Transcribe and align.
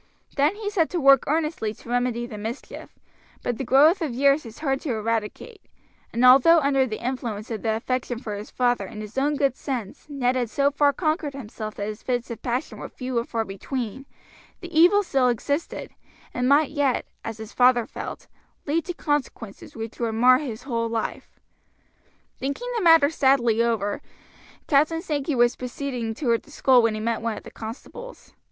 Then 0.35 0.55
he 0.55 0.71
set 0.71 0.89
to 0.89 0.99
work 0.99 1.25
earnestly 1.27 1.75
to 1.75 1.89
remedy 1.89 2.25
the 2.25 2.35
mischief, 2.39 2.97
but 3.43 3.59
the 3.59 3.63
growth 3.63 4.01
of 4.01 4.15
years 4.15 4.47
is 4.47 4.57
hard 4.57 4.81
to 4.81 4.89
eradicate, 4.95 5.61
and 6.11 6.25
although 6.25 6.57
under 6.57 6.87
the 6.87 7.05
influence 7.05 7.51
of 7.51 7.61
the 7.61 7.75
affection 7.75 8.17
for 8.17 8.35
his 8.35 8.49
father 8.49 8.87
and 8.87 8.99
his 9.03 9.15
own 9.15 9.35
good 9.35 9.55
sense 9.55 10.07
Ned 10.09 10.35
had 10.35 10.49
so 10.49 10.71
far 10.71 10.91
conquered 10.91 11.33
himself 11.33 11.75
that 11.75 11.85
his 11.85 12.01
fits 12.01 12.31
of 12.31 12.41
passion 12.41 12.79
were 12.79 12.89
few 12.89 13.19
and 13.19 13.29
far 13.29 13.45
between, 13.45 14.07
the 14.59 14.75
evil 14.75 15.03
still 15.03 15.27
existed, 15.27 15.91
and 16.33 16.49
might 16.49 16.71
yet, 16.71 17.05
as 17.23 17.37
his 17.37 17.53
father 17.53 17.85
felt, 17.85 18.25
lead 18.65 18.85
to 18.85 18.95
consequences 18.95 19.75
which 19.75 19.99
would 19.99 20.15
mar 20.15 20.39
his 20.39 20.63
whole 20.63 20.89
life. 20.89 21.39
Thinking 22.39 22.69
the 22.75 22.81
matter 22.81 23.11
sadly 23.11 23.61
over, 23.61 24.01
Captain 24.65 25.03
Sankey 25.03 25.35
was 25.35 25.55
proceeding 25.55 26.15
toward 26.15 26.41
the 26.41 26.49
school 26.49 26.81
when 26.81 26.95
he 26.95 26.99
met 26.99 27.21
one 27.21 27.37
of 27.37 27.43
the 27.43 27.51
constables. 27.51 28.33